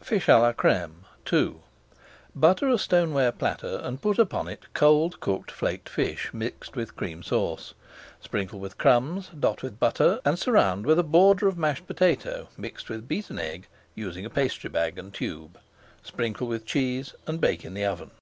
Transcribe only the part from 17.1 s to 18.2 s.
and bake in the oven.